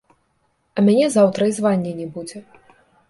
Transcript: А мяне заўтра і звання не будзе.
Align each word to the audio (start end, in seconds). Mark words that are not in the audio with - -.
А 0.77 0.85
мяне 0.87 1.09
заўтра 1.17 1.43
і 1.49 1.53
звання 1.59 1.93
не 2.01 2.07
будзе. 2.17 2.43